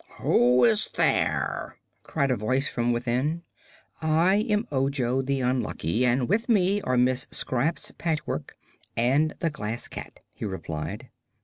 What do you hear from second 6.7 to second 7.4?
are Miss